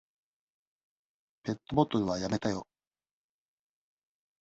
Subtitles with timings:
[1.43, 2.65] ペットボトルはやめたよ。